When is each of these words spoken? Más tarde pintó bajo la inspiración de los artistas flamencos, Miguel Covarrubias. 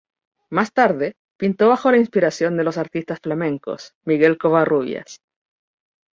Más 0.49 0.73
tarde 0.73 1.15
pintó 1.37 1.69
bajo 1.69 1.91
la 1.91 1.97
inspiración 1.97 2.57
de 2.57 2.63
los 2.63 2.79
artistas 2.79 3.19
flamencos, 3.21 3.93
Miguel 4.03 4.39
Covarrubias. 4.39 5.21